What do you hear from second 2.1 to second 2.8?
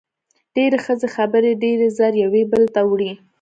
یوې بلې